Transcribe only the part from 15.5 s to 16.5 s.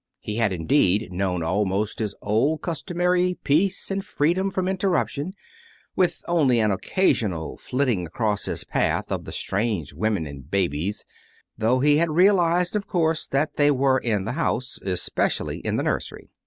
in the nursery.